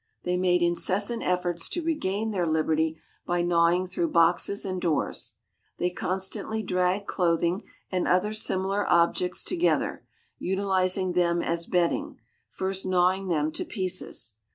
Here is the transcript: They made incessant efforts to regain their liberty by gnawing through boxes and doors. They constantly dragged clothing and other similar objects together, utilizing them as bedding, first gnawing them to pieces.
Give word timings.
They 0.23 0.35
made 0.35 0.63
incessant 0.63 1.21
efforts 1.21 1.69
to 1.69 1.83
regain 1.83 2.31
their 2.31 2.47
liberty 2.47 2.99
by 3.27 3.43
gnawing 3.43 3.85
through 3.85 4.07
boxes 4.09 4.65
and 4.65 4.81
doors. 4.81 5.35
They 5.77 5.91
constantly 5.91 6.63
dragged 6.63 7.05
clothing 7.05 7.61
and 7.91 8.07
other 8.07 8.33
similar 8.33 8.89
objects 8.89 9.43
together, 9.43 10.03
utilizing 10.39 11.11
them 11.13 11.43
as 11.43 11.67
bedding, 11.67 12.17
first 12.49 12.83
gnawing 12.83 13.27
them 13.27 13.51
to 13.51 13.63
pieces. 13.63 14.33